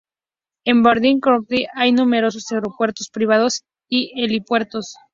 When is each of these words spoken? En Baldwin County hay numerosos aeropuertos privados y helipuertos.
En 0.65 0.81
Baldwin 0.81 1.19
County 1.21 1.67
hay 1.75 1.91
numerosos 1.91 2.51
aeropuertos 2.51 3.11
privados 3.11 3.65
y 3.87 4.11
helipuertos. 4.19 4.95